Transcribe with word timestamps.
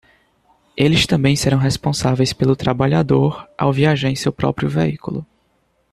Eles 0.75 1.05
também 1.05 1.35
serão 1.35 1.59
responsáveis 1.59 2.33
pelo 2.33 2.55
trabalhador 2.55 3.47
ao 3.55 3.71
viajar 3.71 4.09
em 4.09 4.15
seu 4.15 4.33
próprio 4.33 4.67
veículo. 4.67 5.23